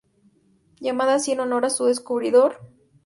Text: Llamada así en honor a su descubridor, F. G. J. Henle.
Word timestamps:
Llamada 0.79 1.13
así 1.13 1.31
en 1.33 1.41
honor 1.41 1.63
a 1.63 1.69
su 1.69 1.85
descubridor, 1.85 2.53
F. 2.53 2.57
G. 2.59 2.63
J. 2.63 2.69
Henle. 2.69 2.79